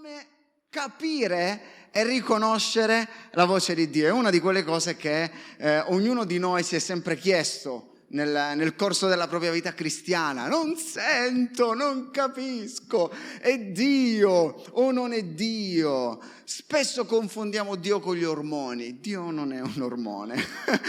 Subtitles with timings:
[0.00, 0.26] come
[0.70, 4.06] capire e riconoscere la voce di Dio.
[4.06, 8.52] È una di quelle cose che eh, ognuno di noi si è sempre chiesto nel,
[8.56, 10.48] nel, corso della propria vita cristiana.
[10.48, 14.30] Non sento, non capisco, è Dio
[14.70, 16.18] o non è Dio.
[16.44, 19.00] Spesso confondiamo Dio con gli ormoni.
[19.00, 20.42] Dio non è un ormone.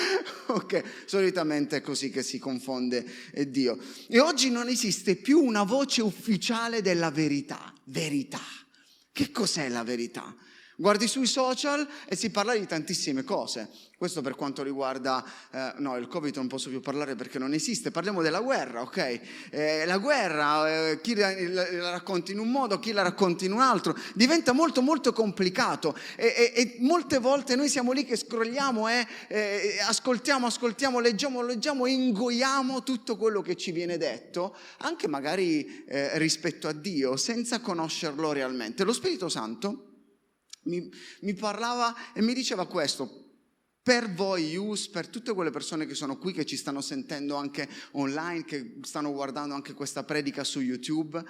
[0.48, 3.06] ok, solitamente è così che si confonde
[3.48, 3.78] Dio.
[4.08, 7.74] E oggi non esiste più una voce ufficiale della verità.
[7.84, 8.40] Verità.
[9.12, 10.34] Che cos'è la verità?
[10.82, 13.70] Guardi sui social e si parla di tantissime cose.
[13.96, 17.92] Questo per quanto riguarda, eh, no, il Covid non posso più parlare perché non esiste,
[17.92, 19.20] parliamo della guerra, ok?
[19.52, 23.52] Eh, la guerra, eh, chi la, la, racconta in un modo, chi la racconta in
[23.52, 28.16] un altro, diventa molto molto complicato e, e, e molte volte noi siamo lì che
[28.16, 34.56] scrolliamo e eh, ascoltiamo, ascoltiamo, leggiamo, leggiamo e ingoiamo tutto quello che ci viene detto,
[34.80, 38.84] anche magari eh, rispetto a Dio, senza conoscerlo realmente.
[38.84, 39.90] Lo Spirito Santo
[40.64, 40.90] mi,
[41.22, 43.22] mi parlava e mi diceva questo,
[43.84, 47.68] per voi Yus, per tutte quelle persone che sono qui, che ci stanno sentendo anche
[47.92, 51.24] online, che stanno guardando anche questa predica su YouTube,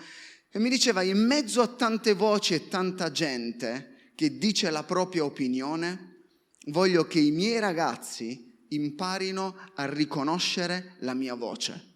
[0.49, 5.23] e mi diceva, in mezzo a tante voci e tanta gente che dice la propria
[5.23, 6.25] opinione,
[6.67, 11.90] voglio che i miei ragazzi imparino a riconoscere la mia voce.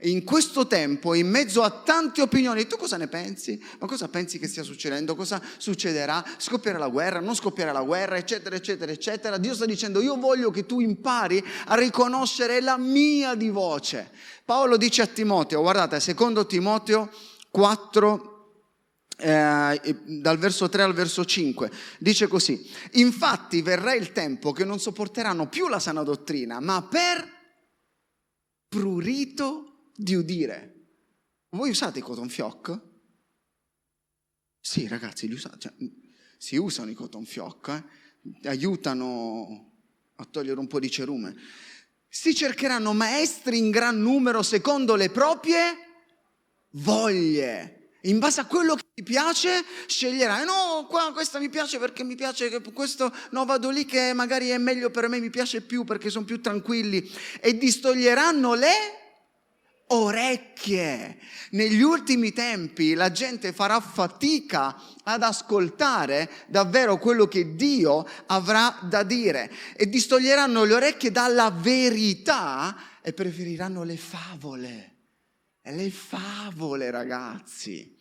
[0.00, 3.62] In questo tempo, in mezzo a tante opinioni, tu cosa ne pensi?
[3.78, 5.14] Ma cosa pensi che stia succedendo?
[5.14, 6.22] Cosa succederà?
[6.36, 7.20] Scoppierà la guerra?
[7.20, 8.18] Non scoppierà la guerra?
[8.18, 9.38] Eccetera, eccetera, eccetera.
[9.38, 14.10] Dio sta dicendo, io voglio che tu impari a riconoscere la mia di voce.
[14.44, 17.10] Paolo dice a Timoteo, guardate, secondo Timoteo
[17.50, 18.36] 4,
[19.16, 24.78] eh, dal verso 3 al verso 5, dice così, infatti verrà il tempo che non
[24.78, 27.26] sopporteranno più la sana dottrina, ma per
[28.68, 30.74] prurito di udire.
[31.50, 32.80] Voi usate i cotton fioc?
[34.60, 35.58] Sì, ragazzi, li usate.
[35.58, 35.72] Cioè,
[36.38, 38.48] si usano i cotton fioc, eh?
[38.48, 39.72] aiutano
[40.16, 41.34] a togliere un po' di cerume.
[42.08, 45.86] Si cercheranno maestri in gran numero secondo le proprie
[46.72, 47.72] voglie.
[48.02, 50.44] In base a quello che ti piace, sceglierai.
[50.44, 54.58] No, qua, questa mi piace perché mi piace, questo no, vado lì che magari è
[54.58, 57.10] meglio per me, mi piace più perché sono più tranquilli.
[57.40, 59.05] E distoglieranno le
[59.88, 61.18] orecchie.
[61.50, 69.02] Negli ultimi tempi la gente farà fatica ad ascoltare davvero quello che Dio avrà da
[69.02, 74.94] dire e distoglieranno le orecchie dalla verità e preferiranno le favole.
[75.62, 77.94] Le favole, ragazzi.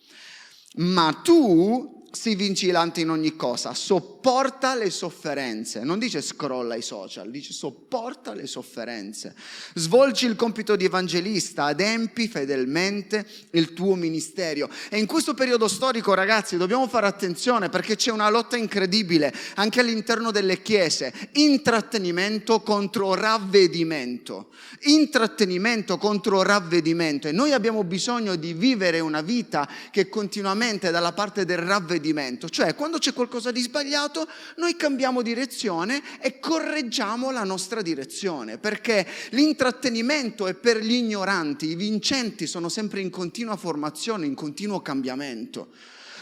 [0.76, 7.30] Ma tu sii vincilante in ogni cosa, sopporta le sofferenze, non dice scrolla i social,
[7.30, 9.36] dice sopporta le sofferenze,
[9.74, 14.70] svolgi il compito di evangelista, adempi fedelmente il tuo ministero.
[14.90, 19.82] E in questo periodo storico, ragazzi, dobbiamo fare attenzione perché c'è una lotta incredibile anche
[19.82, 24.52] all'interno delle chiese, intrattenimento contro ravvedimento,
[24.84, 27.28] intrattenimento contro ravvedimento.
[27.28, 32.50] E noi abbiamo bisogno di vivere una vita che continuamente dalla parte del ravvedimento ravvedimento,
[32.50, 34.28] cioè quando c'è qualcosa di sbagliato
[34.58, 41.76] noi cambiamo direzione e correggiamo la nostra direzione, perché l'intrattenimento è per gli ignoranti, i
[41.76, 45.70] vincenti sono sempre in continua formazione, in continuo cambiamento.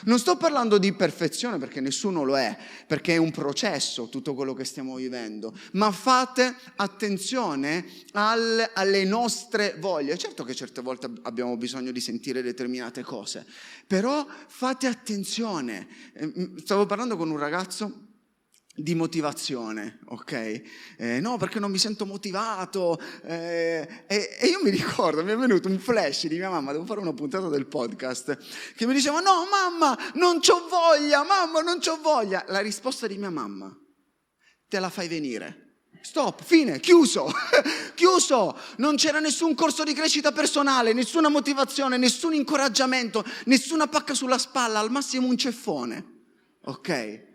[0.06, 4.54] Non sto parlando di perfezione perché nessuno lo è, perché è un processo tutto quello
[4.54, 10.18] che stiamo vivendo, ma fate attenzione al, alle nostre voglie.
[10.18, 13.46] Certo che certe volte abbiamo bisogno di sentire determinate cose,
[13.88, 15.88] però fate attenzione.
[16.14, 18.12] Ehm, stavo parlando con un ragazzo
[18.76, 20.62] di motivazione, ok?
[20.98, 23.00] Eh, no, perché non mi sento motivato.
[23.24, 26.86] Eh, e, e, io mi ricordo, mi è venuto un flash di mia mamma, devo
[26.86, 28.38] fare una puntata del podcast,
[28.76, 32.44] che mi diceva, no mamma, non c'ho voglia, mamma, non c'ho voglia.
[32.48, 33.76] La risposta di mia mamma,
[34.68, 35.60] te la fai venire.
[36.02, 37.32] Stop, fine, chiuso,
[37.96, 38.58] chiuso.
[38.78, 44.80] Non c'era nessun corso di crescita personale, nessuna motivazione, nessun incoraggiamento, nessuna pacca sulla spalla,
[44.80, 46.12] al massimo un ceffone.
[46.66, 47.32] Ok?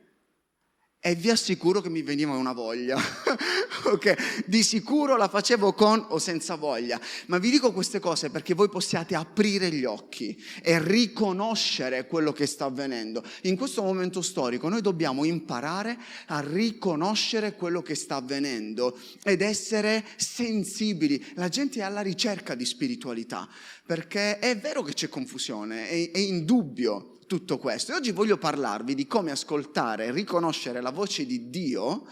[1.00, 2.99] E vi assicuro che mi veniva una voglia.
[3.85, 4.47] ok?
[4.47, 7.00] Di sicuro la facevo con o senza voglia.
[7.27, 12.47] Ma vi dico queste cose perché voi possiate aprire gli occhi e riconoscere quello che
[12.47, 13.23] sta avvenendo.
[13.43, 15.97] In questo momento storico noi dobbiamo imparare
[16.27, 21.25] a riconoscere quello che sta avvenendo ed essere sensibili.
[21.35, 23.49] La gente è alla ricerca di spiritualità
[23.87, 27.92] perché è vero che c'è confusione, è, è indubbio tutto questo.
[27.92, 32.06] E oggi voglio parlarvi di come ascoltare e riconoscere la voce di Dio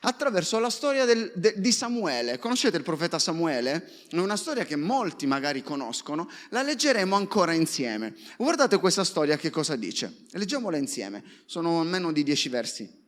[0.00, 2.38] attraverso la storia del, de, di Samuele.
[2.38, 3.90] Conoscete il profeta Samuele?
[4.08, 8.14] È una storia che molti magari conoscono, la leggeremo ancora insieme.
[8.36, 10.26] Guardate questa storia che cosa dice.
[10.30, 13.06] Leggiamola insieme, sono meno di dieci versi.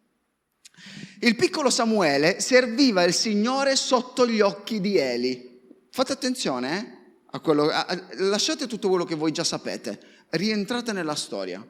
[1.20, 5.48] Il piccolo Samuele serviva il Signore sotto gli occhi di Eli.
[5.90, 6.98] Fate attenzione, eh?
[7.32, 7.86] A quello, a,
[8.16, 11.64] lasciate tutto quello che voi già sapete, rientrate nella storia.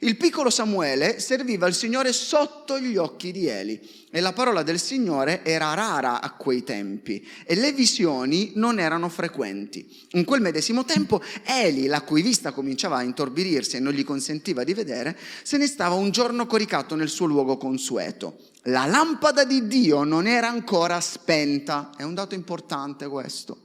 [0.00, 3.80] Il piccolo Samuele serviva il Signore sotto gli occhi di Eli
[4.10, 9.08] e la parola del Signore era rara a quei tempi e le visioni non erano
[9.08, 10.06] frequenti.
[10.10, 14.64] In quel medesimo tempo Eli, la cui vista cominciava a intorbidirsi e non gli consentiva
[14.64, 18.38] di vedere, se ne stava un giorno coricato nel suo luogo consueto.
[18.64, 23.62] La lampada di Dio non era ancora spenta, è un dato importante questo.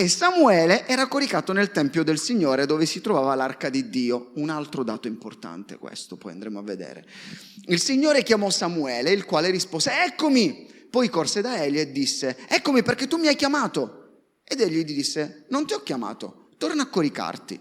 [0.00, 4.30] E Samuele era coricato nel Tempio del Signore dove si trovava l'arca di Dio.
[4.36, 7.04] Un altro dato importante questo, poi andremo a vedere.
[7.66, 10.66] Il Signore chiamò Samuele, il quale rispose, eccomi.
[10.88, 14.28] Poi corse da Eli e disse, eccomi perché tu mi hai chiamato.
[14.42, 17.60] Ed egli gli disse, non ti ho chiamato, torna a coricarti.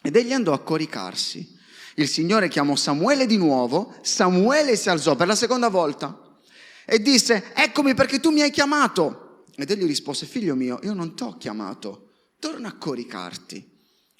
[0.00, 1.58] Ed egli andò a coricarsi.
[1.96, 6.38] Il Signore chiamò Samuele di nuovo, Samuele si alzò per la seconda volta
[6.86, 9.29] e disse, eccomi perché tu mi hai chiamato.
[9.62, 13.68] Ed egli rispose, figlio mio, io non ti ho chiamato, torna a coricarti.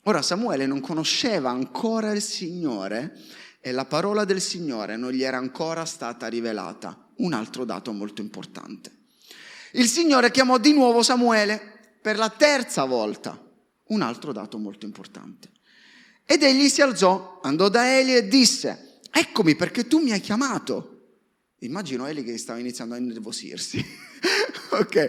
[0.04, 3.16] Ora Samuele non conosceva ancora il Signore
[3.60, 7.08] e la parola del Signore non gli era ancora stata rivelata.
[7.16, 8.90] Un altro dato molto importante.
[9.72, 13.42] Il Signore chiamò di nuovo Samuele per la terza volta.
[13.88, 15.50] Un altro dato molto importante.
[16.24, 20.98] Ed egli si alzò, andò da Eli e disse, eccomi perché tu mi hai chiamato.
[21.60, 23.84] Immagino Eli che stava iniziando a innervosirsi.
[24.70, 25.08] ok,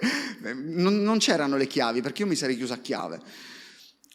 [0.55, 3.19] non, non c'erano le chiavi perché io mi sarei chiuso a chiave.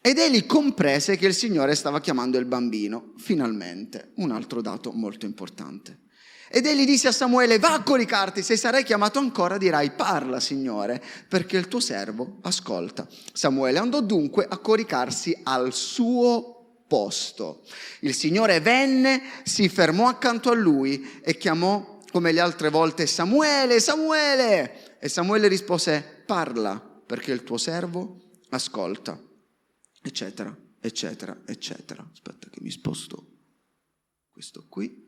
[0.01, 5.27] Ed Eli comprese che il Signore stava chiamando il bambino, finalmente, un altro dato molto
[5.27, 6.05] importante.
[6.49, 11.03] Ed egli disse a Samuele, va a coricarti, se sarai chiamato ancora dirai, parla Signore,
[11.29, 13.09] perché il tuo servo ascolta.
[13.33, 17.65] Samuele andò dunque a coricarsi al suo posto.
[18.01, 23.79] Il Signore venne, si fermò accanto a lui e chiamò come le altre volte, Samuele,
[23.79, 24.99] Samuele.
[24.99, 29.21] E Samuele rispose, parla perché il tuo servo ascolta,
[30.01, 32.09] eccetera, eccetera, eccetera.
[32.11, 33.23] Aspetta che mi sposto
[34.31, 35.07] questo qui,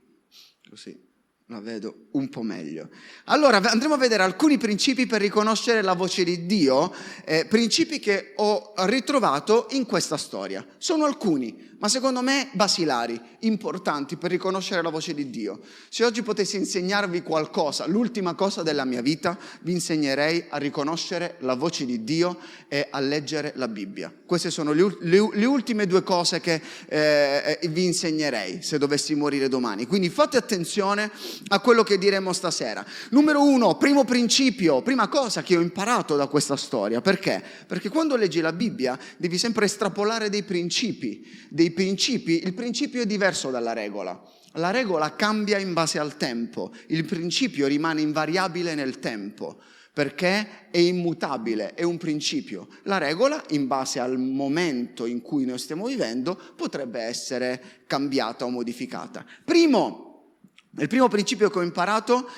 [0.69, 1.02] così
[1.46, 2.90] la vedo un po' meglio.
[3.25, 6.93] Allora andremo a vedere alcuni principi per riconoscere la voce di Dio,
[7.25, 10.66] eh, principi che ho ritrovato in questa storia.
[10.76, 15.60] Sono alcuni, ma secondo me basilari, importanti per riconoscere la voce di Dio.
[15.88, 21.54] Se oggi potessi insegnarvi qualcosa, l'ultima cosa della mia vita, vi insegnerei a riconoscere la
[21.54, 24.12] voce di Dio e a leggere la Bibbia.
[24.26, 29.48] Queste sono le, le, le ultime due cose che eh, vi insegnerei se dovessi morire
[29.48, 29.86] domani.
[29.86, 31.10] Quindi fate attenzione
[31.48, 32.84] a quello che diremo stasera.
[33.10, 37.00] Numero uno, primo principio, prima cosa che ho imparato da questa storia.
[37.00, 37.42] Perché?
[37.66, 43.02] Perché quando leggi la Bibbia devi sempre estrapolare dei principi, dei dei principi, il principio
[43.02, 44.20] è diverso dalla regola.
[44.52, 49.60] La regola cambia in base al tempo, il principio rimane invariabile nel tempo
[49.92, 52.68] perché è immutabile, è un principio.
[52.84, 58.50] La regola, in base al momento in cui noi stiamo vivendo, potrebbe essere cambiata o
[58.50, 59.26] modificata.
[59.44, 60.36] Primo,
[60.78, 62.28] il primo principio che ho imparato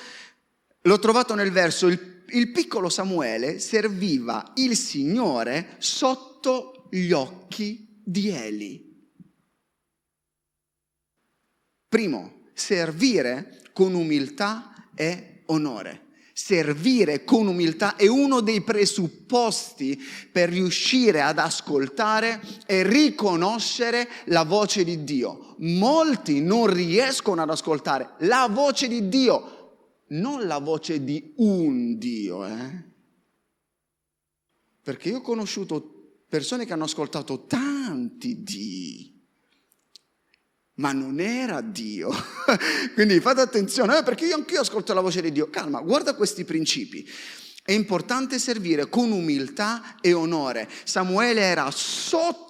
[0.81, 8.31] l'ho trovato nel verso, il, il piccolo Samuele serviva il Signore sotto gli occhi di
[8.31, 8.90] Eli.
[11.91, 16.07] Primo, servire con umiltà e onore.
[16.33, 24.85] Servire con umiltà è uno dei presupposti per riuscire ad ascoltare e riconoscere la voce
[24.85, 25.57] di Dio.
[25.59, 32.47] Molti non riescono ad ascoltare la voce di Dio, non la voce di un Dio.
[32.47, 32.85] Eh?
[34.81, 39.19] Perché io ho conosciuto persone che hanno ascoltato tanti Dio
[40.81, 42.11] ma non era Dio.
[42.95, 45.51] Quindi fate attenzione, eh, perché io anch'io ascolto la voce di Dio.
[45.51, 47.09] Calma, guarda questi principi.
[47.63, 50.69] È importante servire con umiltà e onore.
[50.85, 52.50] Samuele era sotto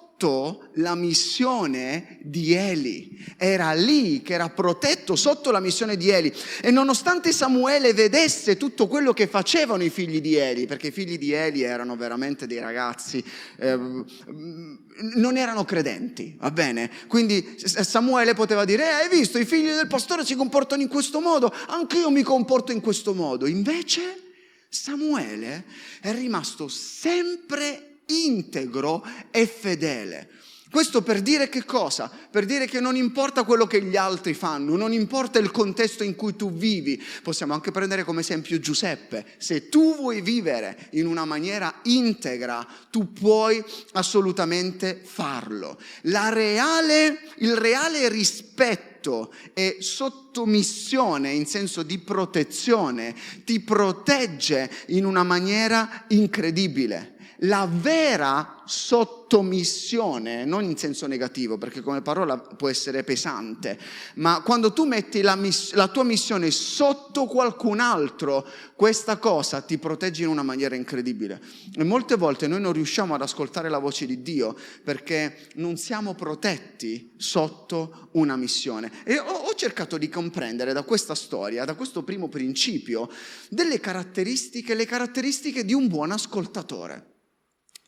[0.75, 6.71] la missione di Eli, era lì che era protetto sotto la missione di Eli e
[6.71, 11.31] nonostante Samuele vedesse tutto quello che facevano i figli di Eli, perché i figli di
[11.31, 13.23] Eli erano veramente dei ragazzi,
[13.57, 16.89] eh, non erano credenti, va bene?
[17.07, 21.19] Quindi Samuele poteva dire, eh, hai visto, i figli del pastore si comportano in questo
[21.19, 23.47] modo, anche io mi comporto in questo modo.
[23.47, 24.21] Invece
[24.69, 25.65] Samuele
[25.99, 27.90] è rimasto sempre
[28.25, 30.29] integro e fedele.
[30.71, 32.09] Questo per dire che cosa?
[32.09, 36.15] Per dire che non importa quello che gli altri fanno, non importa il contesto in
[36.15, 37.01] cui tu vivi.
[37.21, 39.25] Possiamo anche prendere come esempio Giuseppe.
[39.37, 45.77] Se tu vuoi vivere in una maniera integra, tu puoi assolutamente farlo.
[46.03, 53.13] Reale, il reale rispetto e sottomissione in senso di protezione
[53.43, 57.15] ti protegge in una maniera incredibile.
[57.45, 63.79] La vera sottomissione, non in senso negativo, perché come parola può essere pesante,
[64.15, 69.79] ma quando tu metti la, miss- la, tua missione sotto qualcun altro, questa cosa ti
[69.79, 71.41] protegge in una maniera incredibile.
[71.75, 76.13] E molte volte noi non riusciamo ad ascoltare la voce di Dio perché non siamo
[76.13, 78.91] protetti sotto una missione.
[79.03, 83.09] E ho, ho cercato di comprendere da questa storia, da questo primo principio,
[83.49, 87.10] delle caratteristiche, le caratteristiche di un buon ascoltatore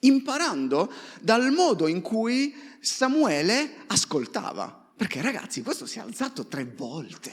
[0.03, 0.91] imparando
[1.21, 4.93] dal modo in cui Samuele ascoltava.
[4.95, 7.31] Perché ragazzi, questo si è alzato tre volte,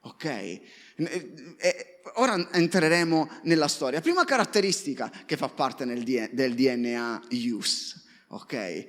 [0.00, 0.24] ok?
[0.24, 4.00] E ora entreremo nella storia.
[4.00, 8.86] Prima caratteristica che fa parte del DNA IUS, ok?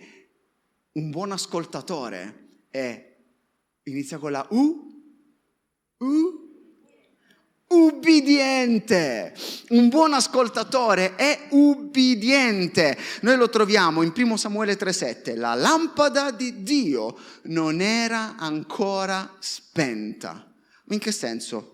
[0.93, 3.17] Un buon ascoltatore è,
[3.83, 4.93] inizia con la U,
[5.97, 6.44] U,
[7.75, 9.33] ubbidiente.
[9.69, 12.97] Un buon ascoltatore è ubbidiente.
[13.21, 15.35] Noi lo troviamo in 1 Samuele 3:7.
[15.35, 20.51] La lampada di Dio non era ancora spenta.
[20.89, 21.71] In che senso?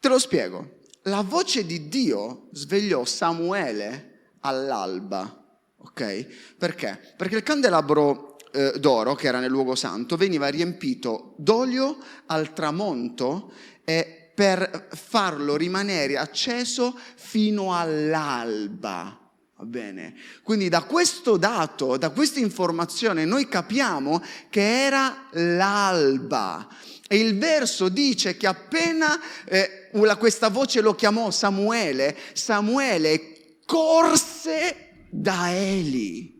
[0.00, 0.80] Te lo spiego.
[1.02, 5.42] La voce di Dio svegliò Samuele all'alba.
[5.78, 6.54] Ok?
[6.56, 7.14] Perché?
[7.16, 13.52] Perché il candelabro eh, d'oro che era nel luogo santo veniva riempito d'olio al tramonto
[13.84, 19.18] e per farlo rimanere acceso fino all'alba.
[19.56, 20.14] Va bene?
[20.42, 26.68] Quindi da questo dato, da questa informazione, noi capiamo che era l'alba.
[27.06, 35.54] E il verso dice che appena eh, questa voce lo chiamò Samuele, Samuele corse da
[35.54, 36.32] Eli.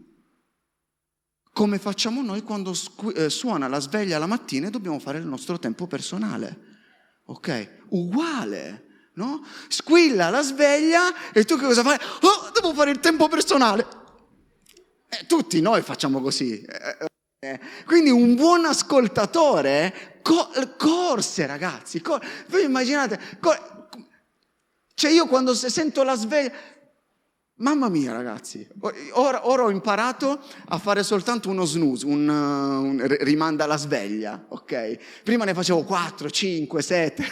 [1.52, 2.74] Come facciamo noi quando
[3.14, 6.73] eh, suona la sveglia la mattina e dobbiamo fare il nostro tempo personale.
[7.26, 7.68] Ok?
[7.88, 8.82] Uguale.
[9.14, 9.46] No?
[9.68, 11.96] Squilla la sveglia e tu che cosa fai?
[12.22, 13.86] Oh, devo fare il tempo personale.
[15.08, 16.60] Eh, tutti noi facciamo così.
[16.60, 16.96] Eh,
[17.38, 17.60] eh, eh.
[17.86, 22.00] quindi un buon ascoltatore co- corse, ragazzi.
[22.00, 23.88] Cor- voi immaginate, cor-
[24.94, 26.52] cioè io quando sento la sveglia,
[27.58, 28.66] Mamma mia ragazzi,
[29.12, 35.22] ora, ora, ho imparato a fare soltanto uno snooze, un, un, rimanda alla sveglia, ok?
[35.22, 37.24] Prima ne facevo 4, 5, 7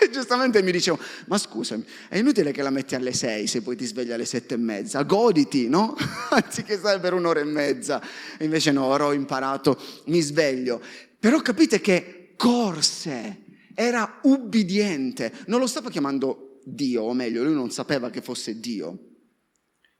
[0.00, 3.76] e giustamente mi dicevo, ma scusami, è inutile che la metti alle 6 se poi
[3.76, 5.94] ti svegli alle 7 e mezza, goditi, no?
[6.30, 8.00] Anziché stare per un'ora e mezza.
[8.38, 10.80] Invece no, ora ho imparato, mi sveglio.
[11.18, 13.42] Però capite che corse,
[13.74, 19.08] era ubbidiente, non lo stava chiamando Dio, o meglio, lui non sapeva che fosse Dio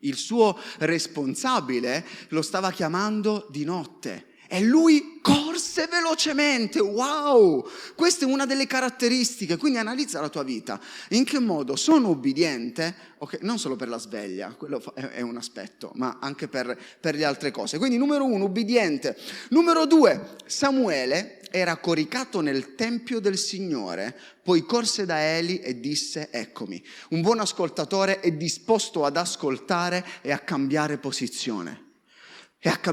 [0.00, 6.80] il suo responsabile lo stava chiamando di notte e lui corse velocemente.
[6.80, 7.64] Wow!
[7.94, 9.56] Questa è una delle caratteristiche.
[9.56, 10.80] Quindi analizza la tua vita.
[11.10, 12.96] In che modo sono ubbidiente?
[13.18, 17.24] Okay, non solo per la sveglia, quello è un aspetto, ma anche per, per le
[17.24, 17.78] altre cose.
[17.78, 19.16] Quindi numero uno, ubbidiente.
[19.50, 26.30] Numero due, Samuele era coricato nel tempio del Signore, poi corse da Eli e disse,
[26.30, 26.82] eccomi.
[27.10, 31.88] Un buon ascoltatore è disposto ad ascoltare e a cambiare posizione.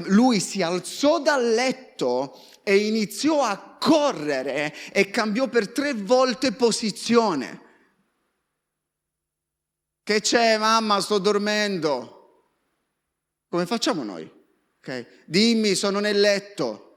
[0.06, 7.62] Lui si alzò dal letto e iniziò a correre e cambiò per tre volte posizione.
[10.02, 12.14] Che c'è, mamma, sto dormendo.
[13.48, 14.30] Come facciamo noi?
[14.78, 15.06] Okay.
[15.26, 16.87] Dimmi, sono nel letto.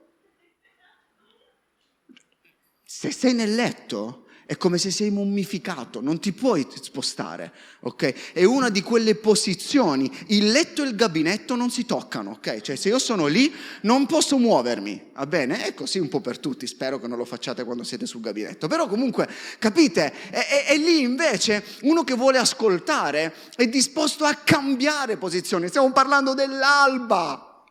[2.93, 8.33] Se sei nel letto, è come se sei mummificato, non ti puoi spostare, ok?
[8.33, 12.60] È una di quelle posizioni, il letto e il gabinetto non si toccano, ok?
[12.60, 13.51] Cioè se io sono lì
[13.83, 15.63] non posso muovermi, va bene?
[15.63, 18.67] È così un po' per tutti, spero che non lo facciate quando siete sul gabinetto,
[18.67, 20.13] però comunque, capite?
[20.67, 27.63] E lì invece uno che vuole ascoltare è disposto a cambiare posizione, stiamo parlando dell'alba,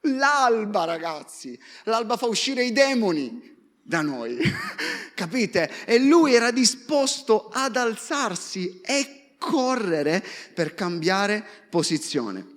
[0.00, 3.56] l'alba ragazzi, l'alba fa uscire i demoni,
[3.88, 4.36] da noi,
[5.16, 5.86] capite?
[5.86, 12.56] E lui era disposto ad alzarsi e correre per cambiare posizione.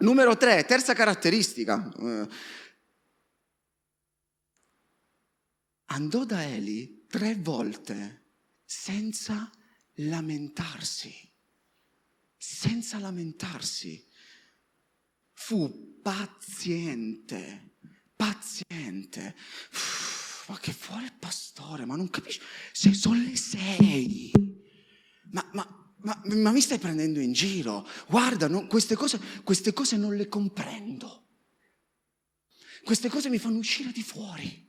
[0.00, 1.90] Numero tre, terza caratteristica.
[1.98, 2.28] Eh,
[5.86, 8.32] andò da Eli tre volte
[8.66, 9.50] senza
[9.94, 11.14] lamentarsi,
[12.36, 14.06] senza lamentarsi
[15.32, 17.76] fu paziente,
[18.14, 19.34] paziente.
[19.72, 19.97] Uff,
[20.48, 21.84] ma che vuole il pastore?
[21.84, 22.40] Ma non capisci?
[22.72, 24.32] Se sono le sei.
[25.30, 27.86] Ma, ma, ma, ma, mi stai prendendo in giro?
[28.08, 31.26] Guarda, no, queste, cose, queste cose non le comprendo.
[32.82, 34.67] Queste cose mi fanno uscire di fuori.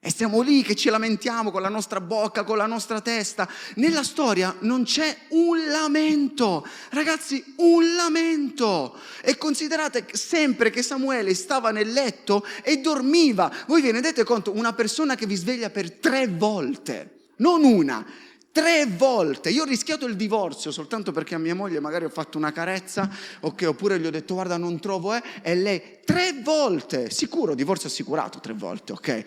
[0.00, 3.48] E siamo lì che ci lamentiamo con la nostra bocca, con la nostra testa.
[3.74, 8.96] Nella storia non c'è un lamento, ragazzi, un lamento.
[9.22, 13.52] E considerate sempre che Samuele stava nel letto e dormiva.
[13.66, 14.56] Voi vi rendete conto?
[14.56, 18.06] Una persona che vi sveglia per tre volte, non una,
[18.52, 19.50] tre volte.
[19.50, 23.10] Io ho rischiato il divorzio soltanto perché a mia moglie magari ho fatto una carezza,
[23.40, 27.88] ok, oppure gli ho detto guarda non trovo, eh, e lei tre volte, sicuro, divorzio
[27.88, 29.24] assicurato tre volte, ok?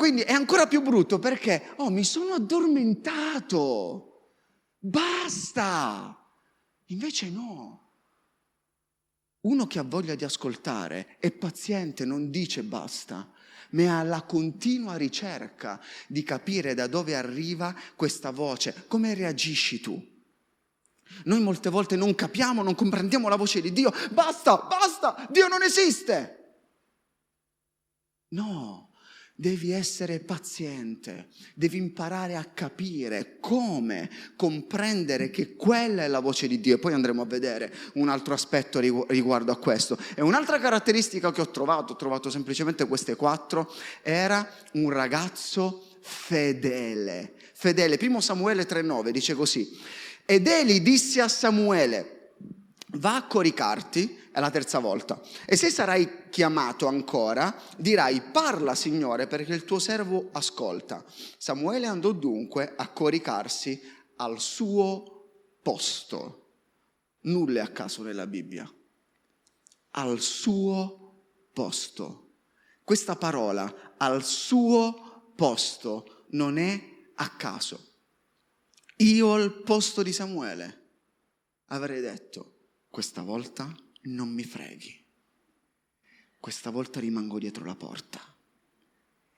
[0.00, 4.30] Quindi è ancora più brutto perché, oh, mi sono addormentato,
[4.78, 6.18] basta.
[6.86, 7.90] Invece no.
[9.40, 13.30] Uno che ha voglia di ascoltare è paziente, non dice basta,
[13.72, 20.02] ma è alla continua ricerca di capire da dove arriva questa voce, come reagisci tu.
[21.24, 25.62] Noi molte volte non capiamo, non comprendiamo la voce di Dio, basta, basta, Dio non
[25.62, 26.38] esiste.
[28.28, 28.89] No,
[29.40, 36.60] Devi essere paziente, devi imparare a capire come comprendere che quella è la voce di
[36.60, 36.74] Dio.
[36.74, 39.96] E poi andremo a vedere un altro aspetto riguardo a questo.
[40.14, 47.32] E un'altra caratteristica che ho trovato, ho trovato semplicemente queste quattro, era un ragazzo fedele.
[47.54, 47.96] Fedele.
[47.96, 49.74] Primo Samuele 3,9 dice così.
[50.26, 52.19] Ed Eli disse a Samuele,
[52.94, 59.26] va a coricarti, è la terza volta, e se sarai chiamato ancora, dirai, parla Signore
[59.26, 61.04] perché il tuo servo ascolta.
[61.36, 63.80] Samuele andò dunque a coricarsi
[64.16, 66.36] al suo posto.
[67.22, 68.70] Nulla è a caso nella Bibbia.
[69.92, 72.28] Al suo posto.
[72.84, 76.82] Questa parola, al suo posto, non è
[77.16, 77.88] a caso.
[78.96, 80.78] Io al posto di Samuele
[81.66, 82.49] avrei detto,
[82.90, 85.04] questa volta non mi freghi,
[86.38, 88.20] questa volta rimango dietro la porta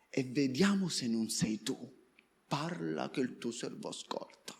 [0.09, 2.01] e vediamo se non sei tu.
[2.47, 4.55] Parla che il tuo servo ascolta.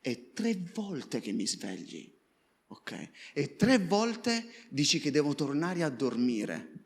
[0.00, 2.12] È tre volte che mi svegli,
[2.68, 3.10] ok?
[3.32, 6.84] E tre volte dici che devo tornare a dormire.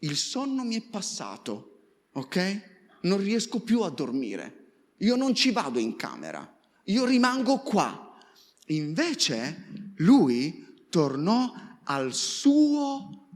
[0.00, 2.72] Il sonno mi è passato, ok?
[3.02, 4.92] Non riesco più a dormire.
[4.98, 8.18] Io non ci vado in camera, io rimango qua.
[8.66, 11.52] Invece lui tornò
[11.86, 13.28] al suo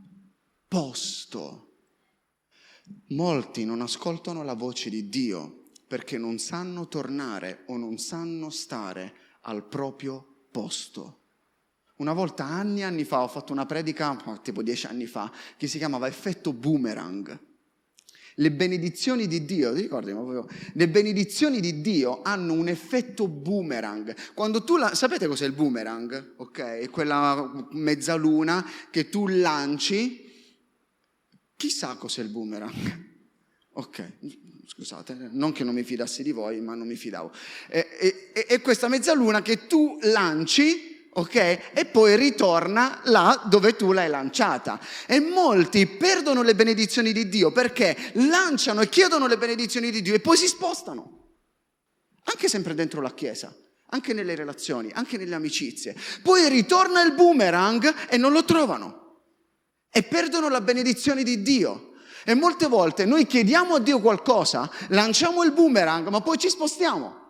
[0.69, 1.73] posto.
[3.09, 9.13] Molti non ascoltano la voce di Dio perché non sanno tornare o non sanno stare
[9.41, 11.23] al proprio posto.
[11.97, 15.67] Una volta, anni e anni fa, ho fatto una predica, tipo dieci anni fa, che
[15.67, 17.47] si chiamava effetto boomerang
[18.39, 20.13] le benedizioni di Dio, ti ricordi?
[20.73, 24.15] Le benedizioni di Dio hanno un effetto boomerang.
[24.35, 26.35] Quando tu la, sapete cos'è il boomerang?
[26.37, 30.27] Ok, è quella mezzaluna che tu lanci.
[31.57, 33.07] Chissà cos'è il boomerang.
[33.73, 34.13] Ok,
[34.67, 37.33] scusate, non che non mi fidassi di voi, ma non mi fidavo.
[37.69, 41.35] È, è, è questa mezzaluna che tu lanci ok?
[41.73, 44.81] E poi ritorna là dove tu l'hai lanciata.
[45.07, 50.15] E molti perdono le benedizioni di Dio perché lanciano e chiedono le benedizioni di Dio
[50.15, 51.17] e poi si spostano.
[52.25, 53.55] Anche sempre dentro la Chiesa,
[53.91, 55.97] anche nelle relazioni, anche nelle amicizie.
[56.23, 59.07] Poi ritorna il boomerang e non lo trovano.
[59.91, 61.93] E perdono la benedizione di Dio.
[62.25, 67.28] E molte volte noi chiediamo a Dio qualcosa, lanciamo il boomerang, ma poi ci spostiamo.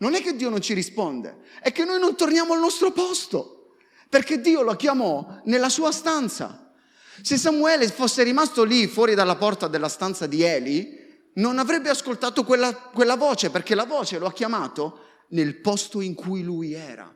[0.00, 3.74] Non è che Dio non ci risponde, è che noi non torniamo al nostro posto,
[4.08, 6.72] perché Dio lo chiamò nella sua stanza.
[7.20, 10.98] Se Samuele fosse rimasto lì fuori dalla porta della stanza di Eli,
[11.34, 16.14] non avrebbe ascoltato quella, quella voce, perché la voce lo ha chiamato nel posto in
[16.14, 17.14] cui lui era.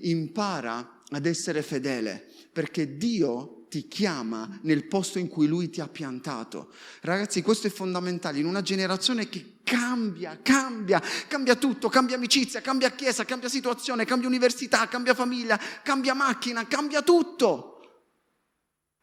[0.00, 5.88] Impara ad essere fedele, perché Dio ti chiama nel posto in cui Lui ti ha
[5.88, 6.72] piantato.
[7.00, 12.92] Ragazzi, questo è fondamentale in una generazione che cambia, cambia, cambia tutto, cambia amicizia, cambia
[12.92, 17.80] chiesa, cambia situazione, cambia università, cambia famiglia, cambia macchina, cambia tutto.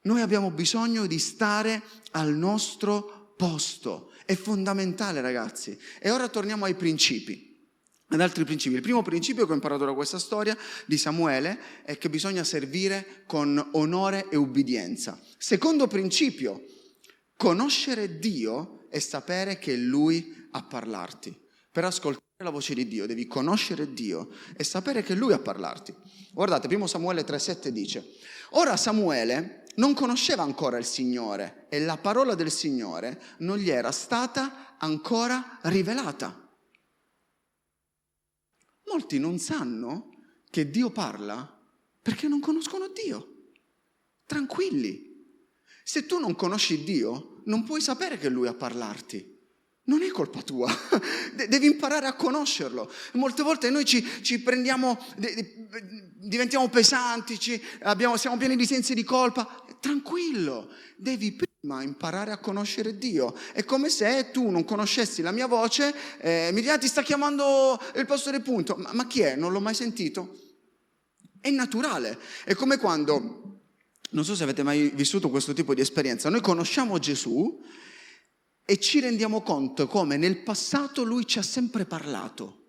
[0.03, 1.81] Noi abbiamo bisogno di stare
[2.11, 4.13] al nostro posto.
[4.23, 5.77] È fondamentale, ragazzi.
[5.99, 7.50] E ora torniamo ai principi
[8.11, 8.75] ad altri principi.
[8.75, 13.23] Il primo principio che ho imparato da questa storia di Samuele è che bisogna servire
[13.25, 15.19] con onore e ubbidienza.
[15.37, 16.63] Secondo principio,
[17.37, 21.35] conoscere Dio e sapere che è Lui a parlarti.
[21.71, 25.93] Per ascoltare la voce di Dio, devi conoscere Dio e sapere che Lui a parlarti.
[26.33, 28.05] Guardate, 1 Samuele 3,7 dice,
[28.51, 33.91] ora Samuele non conosceva ancora il Signore e la parola del Signore non gli era
[33.91, 36.40] stata ancora rivelata.
[38.91, 40.09] Molti non sanno
[40.49, 41.59] che Dio parla
[42.01, 43.51] perché non conoscono Dio.
[44.25, 45.09] Tranquilli.
[45.81, 49.29] Se tu non conosci Dio, non puoi sapere che Lui a parlarti.
[49.83, 50.69] Non è colpa tua,
[51.47, 52.91] devi imparare a conoscerlo.
[53.13, 54.99] Molte volte noi ci, ci prendiamo,
[56.17, 59.65] diventiamo pesanti, ci, abbiamo, siamo pieni di sensi di colpa.
[59.79, 63.35] Tranquillo, devi prima imparare a conoscere Dio.
[63.53, 67.79] È come se tu non conoscessi la mia voce, eh, mi dici, ti sta chiamando
[67.97, 68.75] il pastore punto.
[68.77, 69.35] Ma, ma chi è?
[69.35, 70.35] Non l'ho mai sentito.
[71.39, 72.17] È naturale.
[72.45, 73.59] È come quando,
[74.09, 77.63] non so se avete mai vissuto questo tipo di esperienza, noi conosciamo Gesù
[78.65, 82.60] e ci rendiamo conto come nel passato lui ci ha sempre parlato,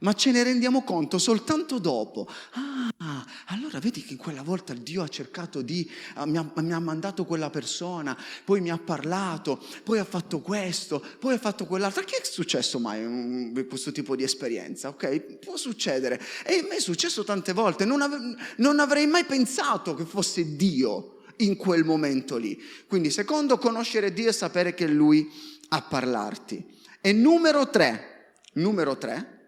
[0.00, 2.28] ma ce ne rendiamo conto soltanto dopo.
[2.52, 6.78] Ah, allora vedi che quella volta Dio ha cercato di, ah, mi, ha, mi ha
[6.78, 12.04] mandato quella persona, poi mi ha parlato, poi ha fatto questo, poi ha fatto quell'altro.
[12.04, 14.88] Che è successo mai um, questo tipo di esperienza?
[14.88, 16.20] Ok, può succedere.
[16.44, 18.18] E a me è successo tante volte, non, ave,
[18.56, 22.60] non avrei mai pensato che fosse Dio in quel momento lì.
[22.86, 25.30] Quindi secondo, conoscere Dio e sapere che Lui
[25.68, 26.78] a parlarti.
[27.00, 29.39] E numero tre, numero tre,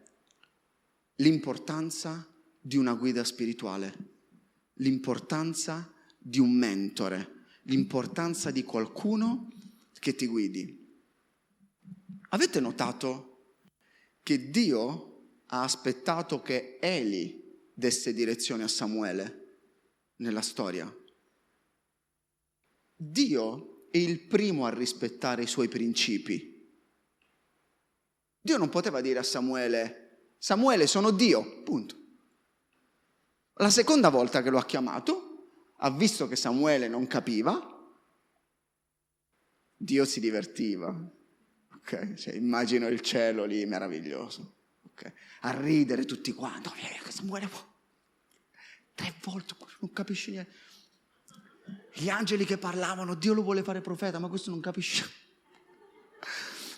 [1.22, 2.28] l'importanza
[2.60, 3.94] di una guida spirituale,
[4.74, 9.48] l'importanza di un mentore, l'importanza di qualcuno
[10.00, 10.80] che ti guidi.
[12.30, 13.54] Avete notato
[14.22, 19.58] che Dio ha aspettato che Eli desse direzione a Samuele
[20.16, 20.92] nella storia?
[22.96, 26.50] Dio è il primo a rispettare i suoi principi.
[28.40, 30.01] Dio non poteva dire a Samuele,
[30.42, 31.94] Samuele sono Dio, punto.
[33.58, 37.64] La seconda volta che lo ha chiamato, ha visto che Samuele non capiva,
[39.76, 40.92] Dio si divertiva.
[41.76, 42.16] Okay?
[42.16, 44.56] Cioè, immagino il cielo lì meraviglioso.
[44.90, 45.12] Okay?
[45.42, 46.66] A ridere tutti quanti.
[46.70, 46.74] Oh,
[47.08, 47.48] Samuele,
[48.94, 50.52] tre volte non capisci niente.
[51.94, 55.08] Gli angeli che parlavano, Dio lo vuole fare profeta, ma questo non capisce.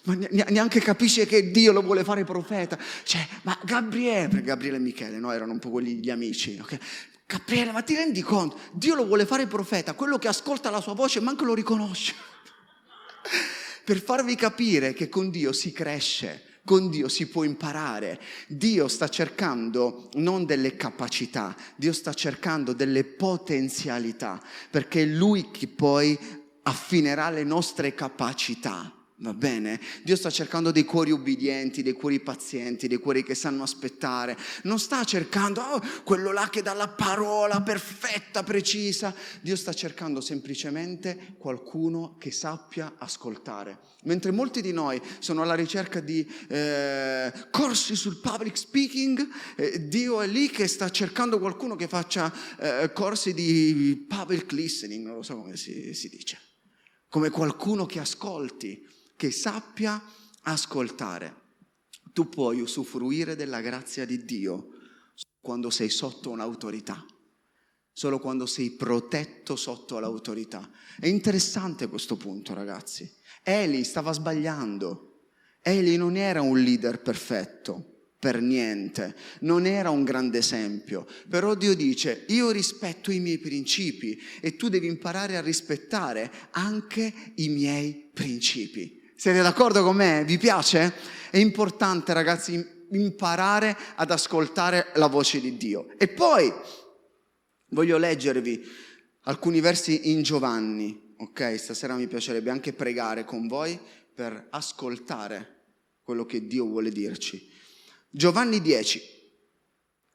[0.04, 2.78] Ma neanche capisce che Dio lo vuole fare profeta.
[3.04, 6.78] Cioè, ma Gabriele, Gabriele e Michele, no, erano un po' quelli gli amici, ok?
[7.26, 8.58] Gabriele, ma ti rendi conto?
[8.72, 12.14] Dio lo vuole fare profeta, quello che ascolta la sua voce manco lo riconosce.
[13.84, 18.18] per farvi capire che con Dio si cresce con Dio si può imparare.
[18.48, 25.68] Dio sta cercando non delle capacità, Dio sta cercando delle potenzialità, perché è Lui che
[25.68, 26.18] poi
[26.62, 28.90] affinerà le nostre capacità.
[29.24, 29.80] Va bene?
[30.02, 34.36] Dio sta cercando dei cuori ubbidienti, dei cuori pazienti, dei cuori che sanno aspettare.
[34.64, 39.14] Non sta cercando oh, quello là che dà la parola perfetta, precisa.
[39.40, 43.78] Dio sta cercando semplicemente qualcuno che sappia ascoltare.
[44.02, 50.20] Mentre molti di noi sono alla ricerca di eh, corsi sul public speaking, eh, Dio
[50.20, 55.22] è lì che sta cercando qualcuno che faccia eh, corsi di public listening, non lo
[55.22, 56.38] so come si, si dice.
[57.08, 60.02] Come qualcuno che ascolti che sappia
[60.42, 61.42] ascoltare.
[62.12, 64.68] Tu puoi usufruire della grazia di Dio
[65.40, 67.04] quando sei sotto un'autorità,
[67.92, 70.70] solo quando sei protetto sotto l'autorità.
[70.98, 73.10] È interessante questo punto, ragazzi.
[73.42, 75.10] Eli stava sbagliando.
[75.60, 77.92] Eli non era un leader perfetto
[78.24, 84.18] per niente, non era un grande esempio, però Dio dice io rispetto i miei principi
[84.40, 89.02] e tu devi imparare a rispettare anche i miei principi.
[89.24, 90.22] Siete d'accordo con me?
[90.22, 90.92] Vi piace?
[91.30, 95.88] È importante ragazzi imparare ad ascoltare la voce di Dio.
[95.96, 96.52] E poi
[97.70, 98.62] voglio leggervi
[99.22, 101.58] alcuni versi in Giovanni, ok?
[101.58, 103.80] Stasera mi piacerebbe anche pregare con voi
[104.14, 105.70] per ascoltare
[106.02, 107.50] quello che Dio vuole dirci.
[108.10, 109.00] Giovanni 10.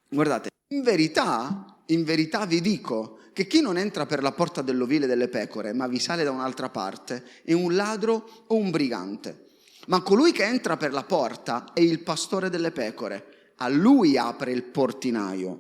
[0.08, 5.08] Guardate, in verità, in verità vi dico che chi non entra per la porta dell'ovile
[5.08, 9.48] delle pecore, ma vi sale da un'altra parte, è un ladro o un brigante.
[9.88, 13.54] Ma colui che entra per la porta è il pastore delle pecore.
[13.58, 15.60] A lui apre il portinaio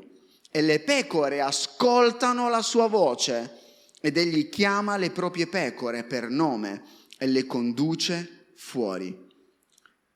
[0.52, 3.58] e le pecore ascoltano la sua voce
[4.02, 6.84] ed egli chiama le proprie pecore per nome
[7.17, 9.28] e le conduce fuori.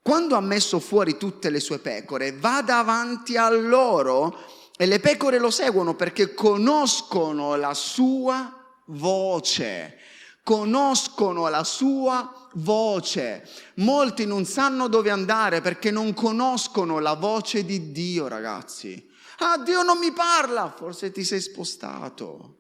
[0.02, 4.38] Quando ha messo fuori tutte le sue pecore, va davanti a loro
[4.76, 8.58] e le pecore lo seguono perché conoscono la sua
[8.88, 10.00] voce.
[10.44, 13.48] conoscono la sua voce.
[13.76, 19.10] Molti non sanno dove andare perché non conoscono la voce di Dio, ragazzi.
[19.40, 22.58] Ah, Dio non mi parla, forse ti sei spostato.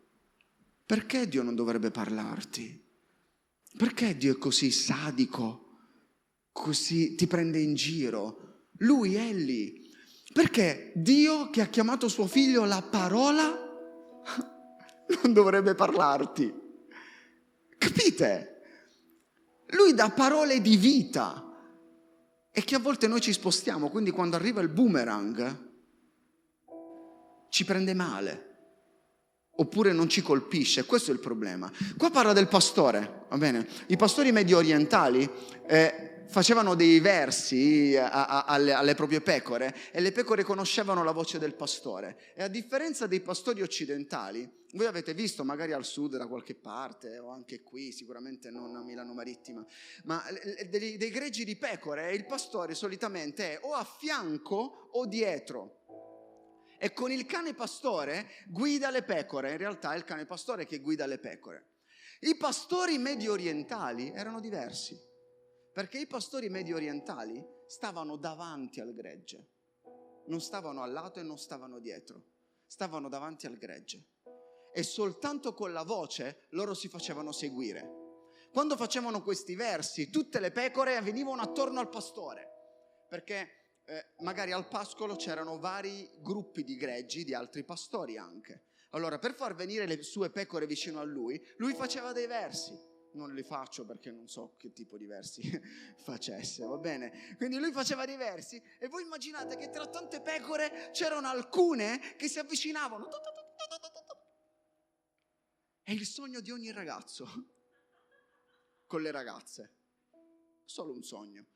[0.85, 2.81] Perché Dio non dovrebbe parlarti?
[3.77, 5.71] Perché Dio è così sadico,
[6.51, 8.67] così ti prende in giro?
[8.77, 9.82] Lui è lì.
[10.33, 13.43] Perché Dio che ha chiamato suo figlio la parola
[15.21, 16.61] non dovrebbe parlarti?
[17.77, 18.61] Capite?
[19.67, 21.51] Lui dà parole di vita
[22.51, 25.71] e che a volte noi ci spostiamo, quindi quando arriva il boomerang
[27.49, 28.53] ci prende male
[29.55, 31.71] oppure non ci colpisce, questo è il problema.
[31.97, 33.67] Qua parla del pastore, va bene?
[33.87, 35.29] I pastori medio orientali
[35.67, 41.11] eh, facevano dei versi a, a, alle, alle, proprie pecore e le pecore conoscevano la
[41.11, 42.33] voce del pastore.
[42.35, 47.19] E a differenza dei pastori occidentali, voi avete visto magari al sud da qualche parte
[47.19, 49.65] o anche qui, sicuramente non a Milano Marittima,
[50.05, 50.23] ma
[50.69, 55.81] dei, dei greggi di pecore il pastore solitamente è o a fianco o dietro
[56.83, 60.79] e con il cane pastore guida le pecore, in realtà è il cane pastore che
[60.79, 61.67] guida le pecore.
[62.19, 64.99] I pastori medio orientali erano diversi,
[65.73, 69.49] perché i pastori medio orientali stavano davanti al gregge,
[70.27, 72.23] non stavano al lato e non stavano dietro,
[72.67, 74.09] stavano davanti al gregge.
[74.71, 78.01] E soltanto con la voce loro si facevano seguire.
[78.51, 82.47] Quando facevano questi versi, tutte le pecore venivano attorno al pastore,
[83.09, 83.49] perché
[83.85, 88.65] eh, magari al pascolo c'erano vari gruppi di greggi, di altri pastori anche.
[88.91, 92.91] Allora, per far venire le sue pecore vicino a lui, lui faceva dei versi.
[93.13, 95.41] Non li faccio perché non so che tipo di versi
[96.03, 97.35] facesse, va bene?
[97.37, 102.27] Quindi lui faceva dei versi e voi immaginate che tra tante pecore c'erano alcune che
[102.27, 103.07] si avvicinavano.
[105.83, 107.27] È il sogno di ogni ragazzo
[108.87, 109.77] con le ragazze.
[110.65, 111.47] Solo un sogno.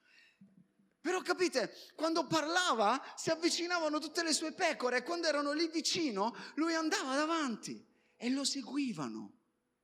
[1.08, 6.36] Però capite, quando parlava si avvicinavano tutte le sue pecore e quando erano lì vicino
[6.56, 7.82] lui andava davanti
[8.18, 9.38] e lo seguivano,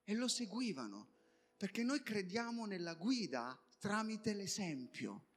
[0.03, 1.12] e lo seguivano,
[1.57, 5.27] perché noi crediamo nella guida tramite l'esempio.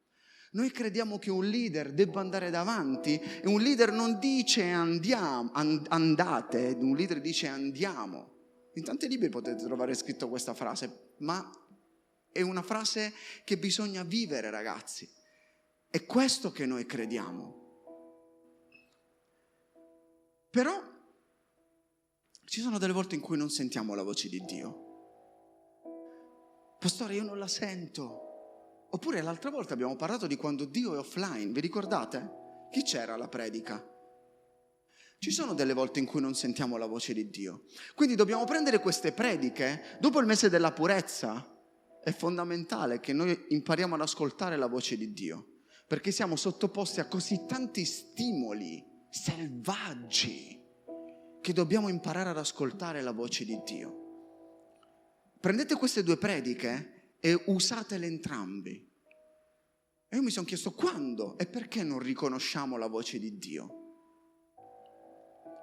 [0.53, 6.77] Noi crediamo che un leader debba andare davanti e un leader non dice andiamo, andate,
[6.79, 8.35] un leader dice andiamo.
[8.75, 11.51] In tanti libri potete trovare scritto questa frase, ma
[12.31, 13.13] è una frase
[13.45, 15.09] che bisogna vivere ragazzi.
[15.91, 17.65] È questo che noi crediamo.
[20.51, 20.95] Però
[22.45, 24.86] ci sono delle volte in cui non sentiamo la voce di Dio.
[26.79, 28.89] Pastore, io non la sento.
[28.91, 32.69] Oppure l'altra volta abbiamo parlato di quando Dio è offline, vi ricordate?
[32.71, 33.85] Chi c'era alla predica?
[35.19, 37.65] Ci sono delle volte in cui non sentiamo la voce di Dio.
[37.95, 39.99] Quindi dobbiamo prendere queste prediche.
[39.99, 41.45] Dopo il mese della purezza
[42.03, 45.51] è fondamentale che noi impariamo ad ascoltare la voce di Dio
[45.87, 50.61] perché siamo sottoposti a così tanti stimoli selvaggi
[51.41, 54.06] che dobbiamo imparare ad ascoltare la voce di Dio.
[55.41, 58.87] Prendete queste due prediche e usatele entrambi.
[60.09, 63.85] E io mi sono chiesto quando e perché non riconosciamo la voce di Dio.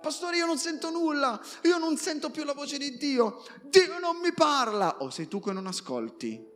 [0.01, 4.17] Pastore, io non sento nulla, io non sento più la voce di Dio, Dio non
[4.17, 5.01] mi parla.
[5.01, 6.51] O sei tu che non ascolti?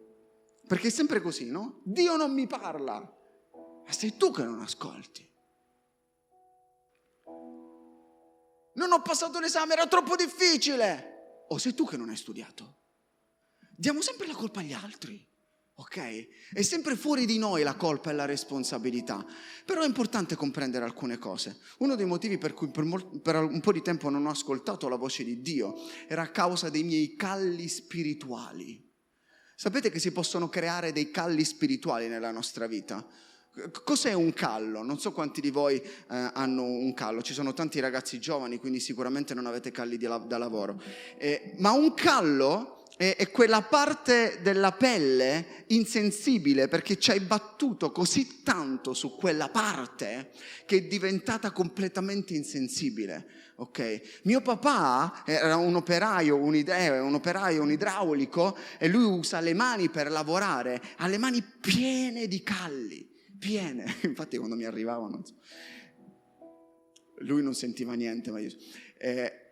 [0.67, 1.80] Perché è sempre così, no?
[1.84, 2.95] Dio non mi parla.
[2.99, 5.25] Ma sei tu che non ascolti.
[8.73, 11.45] Non ho passato l'esame, era troppo difficile.
[11.47, 12.77] O sei tu che non hai studiato.
[13.80, 15.24] Diamo sempre la colpa agli altri.
[15.76, 16.28] Ok?
[16.52, 19.24] È sempre fuori di noi la colpa e la responsabilità.
[19.63, 21.60] Però è importante comprendere alcune cose.
[21.78, 24.90] Uno dei motivi per cui per, mol- per, un po' di tempo non ho ascoltato
[24.90, 25.76] la voce di Dio
[26.08, 28.84] era a causa dei miei calli spirituali.
[29.56, 33.06] Sapete che si possono creare dei calli spirituali nella nostra vita?
[33.84, 34.82] Cos'è un callo?
[34.82, 38.80] Non so quanti di voi eh, hanno un callo, ci sono tanti ragazzi giovani, quindi
[38.80, 40.82] sicuramente non avete calli la- da lavoro.
[41.20, 48.42] Eh, ma un callo è, quella parte della pelle insensibile perché ci hai battuto così
[48.42, 50.32] tanto su quella parte
[50.66, 53.46] che è diventata completamente insensibile.
[53.60, 54.22] Ok?
[54.24, 59.54] Mio papà era un operaio, un, idea, un operaio, un idraulico e lui usa le
[59.54, 63.08] mani per lavorare, ha le mani piene di calli
[63.38, 63.96] piene.
[64.04, 65.24] Infatti quando mi arrivavano,
[67.20, 68.50] lui non sentiva niente, ma io...
[68.98, 69.46] Eh,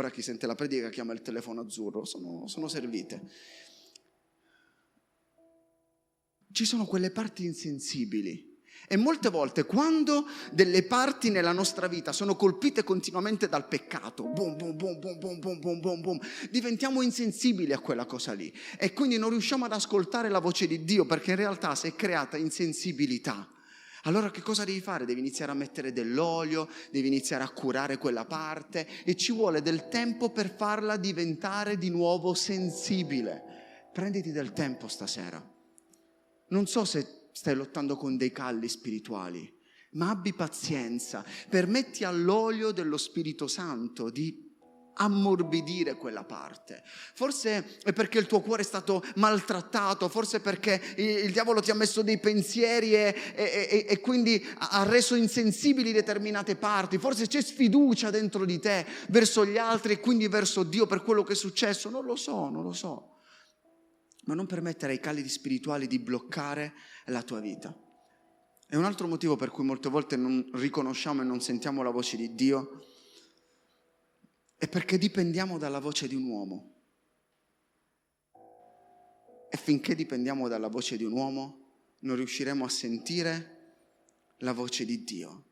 [0.00, 3.28] ora chi sente la predica chiama il telefono azzurro, sono, sono servite.
[6.52, 8.48] Ci sono quelle parti insensibili
[8.88, 14.56] E molte volte quando delle parti nella nostra vita sono colpite continuamente dal peccato, boom,
[14.56, 18.52] boom, boom, boom, boom, boom, boom, boom, boom, diventiamo insensibili a quella cosa lì.
[18.76, 21.94] E quindi non riusciamo ad ascoltare la voce di Dio perché in realtà si è
[21.94, 23.48] creata insensibilità.
[24.04, 25.04] Allora che cosa devi fare?
[25.04, 29.88] Devi iniziare a mettere dell'olio, devi iniziare a curare quella parte e ci vuole del
[29.88, 33.42] tempo per farla diventare di nuovo sensibile.
[33.92, 35.42] Prenditi del tempo stasera.
[36.48, 39.52] Non so se stai lottando con dei calli spirituali,
[39.92, 44.49] ma abbi pazienza, permetti all'olio dello Spirito Santo di
[44.94, 46.82] ammorbidire quella parte.
[47.14, 51.74] Forse è perché il tuo cuore è stato maltrattato, forse perché il diavolo ti ha
[51.74, 58.10] messo dei pensieri e, e, e, quindi ha reso insensibili determinate parti, forse c'è sfiducia
[58.10, 61.90] dentro di te verso gli altri e quindi verso Dio per quello che è successo,
[61.90, 63.18] non lo so, non lo so.
[64.24, 66.74] Ma non permettere ai calidi spirituali di bloccare
[67.06, 67.74] la tua vita.
[68.72, 72.16] E un altro motivo per cui molte volte non riconosciamo e non sentiamo la voce
[72.16, 72.84] di Dio
[74.60, 76.74] è perché dipendiamo dalla voce di un uomo.
[79.48, 83.76] E finché dipendiamo dalla voce di un uomo, non riusciremo a sentire
[84.40, 85.44] la voce di Dio.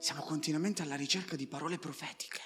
[0.00, 2.40] Siamo continuamente alla ricerca di parole profetiche.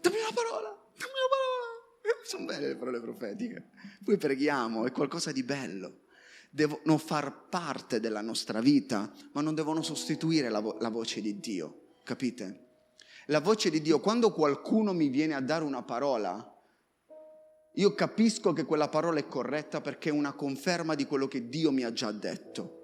[0.00, 2.22] Dammi una parola, dammi una parola.
[2.22, 3.70] Sono belle le parole profetiche.
[4.04, 6.02] Poi preghiamo, è qualcosa di bello.
[6.48, 11.40] Devono far parte della nostra vita, ma non devono sostituire la, vo- la voce di
[11.40, 11.94] Dio.
[12.04, 12.66] Capite?
[13.30, 16.56] La voce di Dio, quando qualcuno mi viene a dare una parola,
[17.74, 21.70] io capisco che quella parola è corretta perché è una conferma di quello che Dio
[21.70, 22.76] mi ha già detto.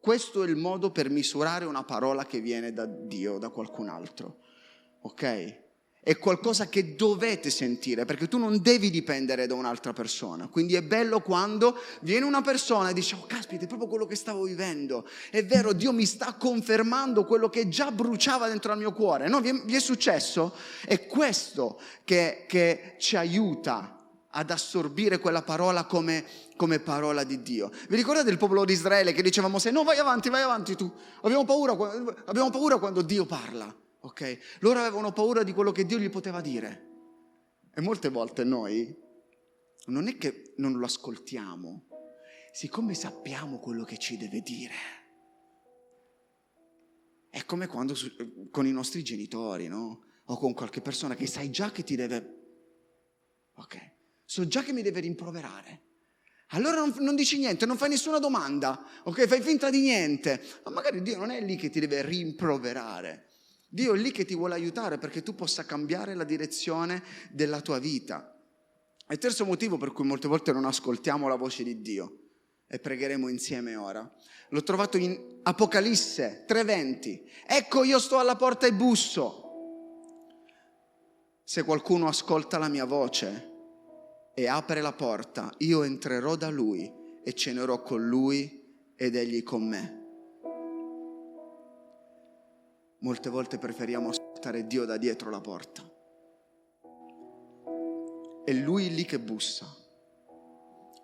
[0.00, 4.40] Questo è il modo per misurare una parola che viene da Dio, da qualcun altro.
[5.02, 5.62] Ok?
[6.04, 10.48] È qualcosa che dovete sentire, perché tu non devi dipendere da un'altra persona.
[10.48, 14.14] Quindi è bello quando viene una persona e dice, oh caspita, è proprio quello che
[14.14, 15.08] stavo vivendo.
[15.30, 19.28] È vero, Dio mi sta confermando quello che già bruciava dentro al mio cuore.
[19.28, 20.54] No, vi è, successo?
[20.84, 27.70] È questo che, che, ci aiuta ad assorbire quella parola come, come, parola di Dio.
[27.88, 30.76] Vi ricordate il popolo di Israele che diceva a Mosè, no vai avanti, vai avanti
[30.76, 30.92] tu.
[31.22, 31.72] Abbiamo paura,
[32.26, 34.58] abbiamo paura quando Dio parla ok?
[34.60, 36.92] Loro avevano paura di quello che Dio gli poteva dire.
[37.74, 38.94] E molte volte noi
[39.86, 41.88] non è che non lo ascoltiamo,
[42.52, 44.74] siccome sappiamo quello che ci deve dire.
[47.30, 47.94] È come quando
[48.50, 50.04] con i nostri genitori, no?
[50.26, 52.42] O con qualche persona che sai già che ti deve...
[53.56, 53.92] Ok,
[54.24, 55.82] so già che mi deve rimproverare.
[56.48, 59.26] Allora non, non, dici niente, non fai nessuna domanda, ok?
[59.26, 60.40] Fai finta di niente.
[60.64, 63.33] Ma magari Dio non è lì che ti deve rimproverare.
[63.74, 67.80] Dio è lì che ti vuole aiutare perché tu possa cambiare la direzione della tua
[67.80, 68.32] vita.
[69.08, 72.18] il terzo motivo per cui molte volte non ascoltiamo la voce di Dio
[72.68, 74.08] e pregheremo insieme ora.
[74.50, 77.28] L'ho trovato in Apocalisse 3:20.
[77.48, 79.42] Ecco io sto alla porta e busso.
[81.42, 83.50] Se qualcuno ascolta la mia voce
[84.34, 86.88] e apre la porta, io entrerò da lui
[87.24, 90.03] e cenerò con lui ed egli con me.
[93.04, 95.82] Molte volte preferiamo ascoltare Dio da dietro la porta.
[98.42, 99.66] È Lui lì che bussa.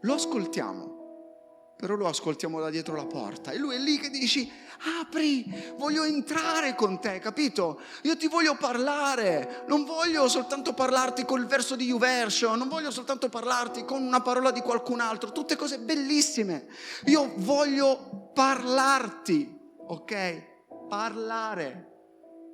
[0.01, 3.51] Lo ascoltiamo, però lo ascoltiamo da dietro la porta.
[3.51, 4.51] E Lui è lì che dici,
[4.99, 5.45] apri,
[5.77, 7.83] voglio entrare con te, capito?
[8.05, 13.29] Io ti voglio parlare, non voglio soltanto parlarti col verso di YouVersion, non voglio soltanto
[13.29, 16.67] parlarti con una parola di qualcun altro, tutte cose bellissime.
[17.09, 19.55] Io voglio parlarti,
[19.87, 20.49] ok?
[20.89, 21.89] Parlare.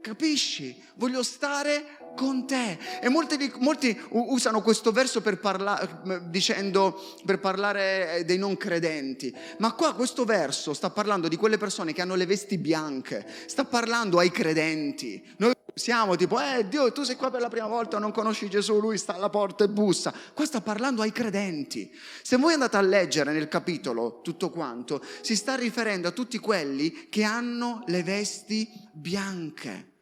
[0.06, 0.80] Capisci?
[0.94, 2.78] Voglio stare con te.
[3.02, 9.34] E molti, molti usano questo verso per, parla, dicendo, per parlare dei non credenti.
[9.58, 13.64] Ma qua questo verso sta parlando di quelle persone che hanno le vesti bianche, sta
[13.64, 15.20] parlando ai credenti.
[15.38, 18.78] Noi siamo tipo, eh Dio, tu sei qua per la prima volta, non conosci Gesù,
[18.78, 20.14] lui sta alla porta e bussa.
[20.34, 21.92] Qua sta parlando ai credenti.
[22.22, 27.08] Se voi andate a leggere nel capitolo tutto quanto, si sta riferendo a tutti quelli
[27.08, 29.94] che hanno le vesti bianche.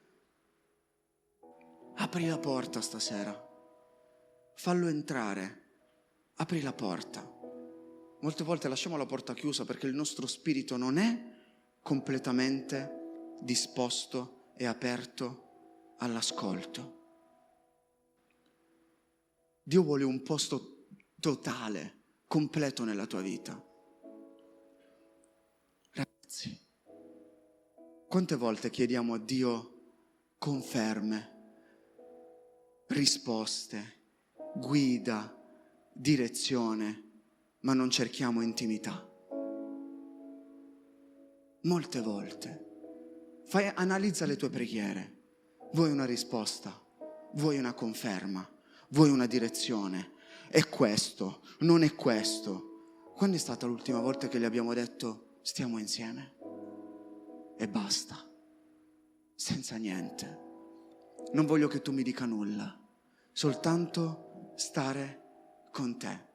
[1.97, 3.33] Apri la porta stasera,
[4.55, 5.63] fallo entrare,
[6.37, 7.23] apri la porta.
[8.21, 11.33] Molte volte lasciamo la porta chiusa perché il nostro spirito non è
[11.81, 17.03] completamente disposto e aperto all'ascolto.
[19.63, 20.87] Dio vuole un posto
[21.21, 23.63] totale, completo nella tua vita.
[25.93, 26.59] Ragazzi,
[28.09, 29.73] quante volte chiediamo a Dio
[30.39, 31.34] conferme?
[32.95, 33.93] Risposte,
[34.55, 35.37] guida,
[35.93, 37.03] direzione,
[37.61, 39.09] ma non cerchiamo intimità.
[41.65, 42.65] molte volte.
[43.47, 45.13] Fai, analizza le tue preghiere.
[45.73, 46.79] Vuoi una risposta?
[47.33, 48.47] Vuoi una conferma?
[48.89, 50.13] Vuoi una direzione?
[50.49, 53.13] È questo, non è questo.
[53.17, 56.35] Quando è stata l'ultima volta che gli abbiamo detto stiamo insieme?
[57.57, 58.17] E basta,
[59.35, 60.43] senza niente.
[61.33, 62.84] Non voglio che tu mi dica nulla,
[63.35, 65.23] soltanto stare
[65.73, 66.33] con te.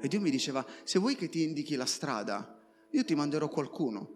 [0.00, 4.12] E Dio mi diceva, se vuoi che ti indichi la strada, io ti manderò qualcuno.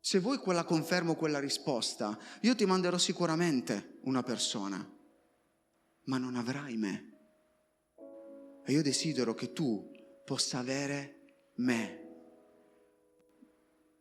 [0.00, 4.84] Se vuoi quella conferma o quella risposta, io ti manderò sicuramente una persona,
[6.04, 7.08] ma non avrai me.
[8.64, 9.90] E io desidero che tu
[10.24, 11.98] possa avere me.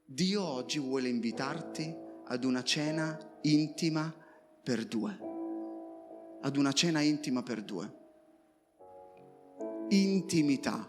[0.05, 1.95] Dio oggi vuole invitarti
[2.25, 4.11] ad una cena intima
[4.63, 5.28] per due.
[6.41, 7.99] Ad una cena intima per due
[9.89, 10.85] intimità.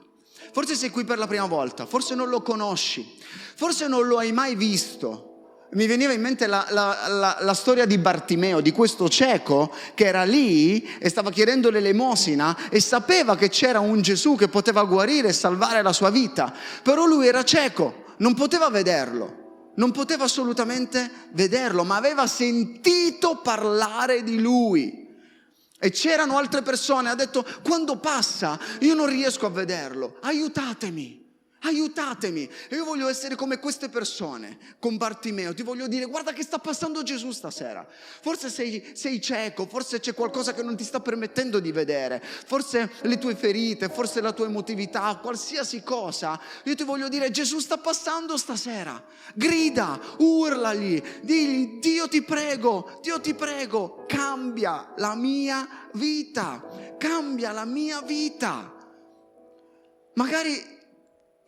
[0.53, 3.19] Forse sei qui per la prima volta, forse non lo conosci,
[3.55, 5.27] forse non lo hai mai visto.
[5.73, 10.07] Mi veniva in mente la, la, la, la, storia di Bartimeo, di questo cieco che
[10.07, 15.29] era lì e stava chiedendo l'elemosina e sapeva che c'era un Gesù che poteva guarire
[15.29, 21.29] e salvare la sua vita, però lui era cieco, non poteva vederlo, non poteva assolutamente
[21.35, 25.00] vederlo, ma aveva sentito parlare di lui.
[25.83, 31.20] E c'erano altre persone, ha detto, quando passa io non riesco a vederlo, aiutatemi
[31.61, 32.49] aiutatemi.
[32.71, 35.55] Io voglio essere come queste persone, con Bartimeo.
[35.55, 37.87] Ti voglio dire, guarda che sta passando Gesù stasera.
[38.21, 42.91] Forse sei, sei, cieco, forse c'è qualcosa che non ti sta permettendo di vedere, forse
[43.03, 46.41] le tue ferite, forse la tua emotività, qualsiasi cosa.
[46.65, 49.03] Io ti voglio dire, Gesù sta passando stasera.
[49.35, 56.65] Grida, urlagli, digli, Dio ti prego, Dio ti prego, cambia la mia vita,
[56.99, 58.77] cambia la mia vita.
[60.15, 60.79] Magari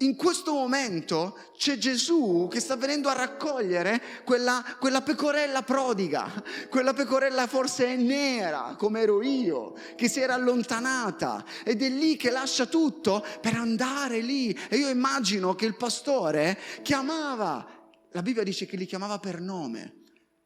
[0.03, 6.31] in questo momento c'è Gesù che sta venendo a raccogliere quella, quella, pecorella prodiga,
[6.69, 12.31] quella pecorella forse nera come ero io, che si era allontanata ed è lì che
[12.31, 14.57] lascia tutto per andare lì.
[14.69, 17.67] E io immagino che il pastore chiamava,
[18.11, 20.03] la Bibbia dice che li chiamava per nome,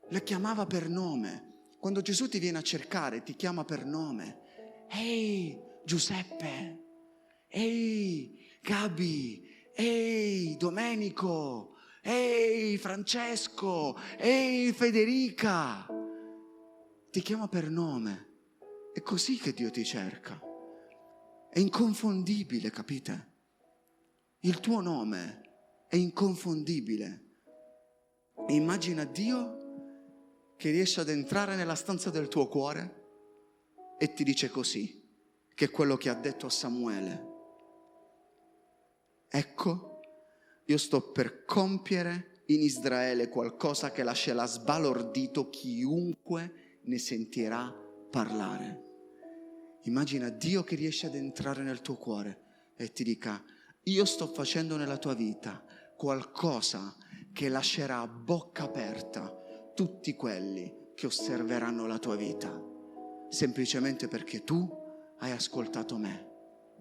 [0.08, 1.44] le chiamava per nome.
[1.78, 4.44] Quando Gesù ti viene a cercare ti chiama per nome.
[4.88, 6.84] Ehi Giuseppe,
[7.48, 9.45] ehi Gabi,
[9.78, 15.86] ehi Domenico, ehi Francesco, ehi Federica.
[17.10, 18.24] Ti chiama per nome.
[18.94, 20.40] È così che Dio ti cerca.
[21.50, 23.34] È inconfondibile, capite?
[24.40, 27.24] Il tuo nome è inconfondibile.
[28.48, 33.04] E immagina Dio che riesce ad entrare nella stanza del tuo cuore
[33.98, 35.02] e ti dice così,
[35.54, 37.34] che è quello che ha detto a Samuele
[39.28, 40.00] ecco,
[40.64, 47.74] io sto per compiere in Israele qualcosa che lascerà sbalordito chiunque ne sentirà
[48.10, 48.84] parlare.
[49.82, 52.40] Immagina Dio che riesce ad entrare nel tuo cuore
[52.76, 53.42] e ti dica,
[53.84, 55.64] io sto facendo nella tua vita
[55.96, 56.96] qualcosa
[57.32, 59.32] che lascerà a bocca aperta
[59.74, 62.60] tutti quelli che osserveranno la tua vita,
[63.28, 64.68] semplicemente perché tu
[65.18, 66.34] hai ascoltato me